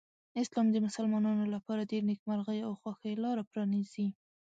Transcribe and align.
اسلام 0.43 0.67
د 0.71 0.77
مسلمانانو 0.85 1.45
لپاره 1.55 1.81
د 1.85 1.91
نېکمرغۍ 2.09 2.59
او 2.67 2.73
خوښۍ 2.81 3.13
لاره 3.23 3.43
پرانیزي. 3.51 4.07